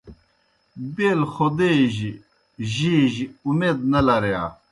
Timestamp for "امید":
3.47-3.77